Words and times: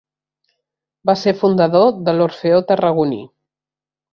Va 1.09 1.15
ser 1.25 1.33
fundador 1.43 1.91
de 2.09 2.15
l'Orfeó 2.17 2.65
Tarragoní. 2.73 3.25